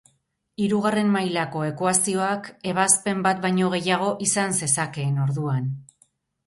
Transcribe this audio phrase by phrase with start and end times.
[0.63, 5.75] Hirugarren mailako ekuazioak ebazpen bat baino gehiago izan zezakeen, orduan?